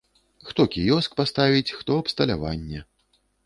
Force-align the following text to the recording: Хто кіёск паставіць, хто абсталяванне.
Хто 0.47 0.65
кіёск 0.75 1.11
паставіць, 1.21 1.75
хто 1.77 2.01
абсталяванне. 2.05 2.87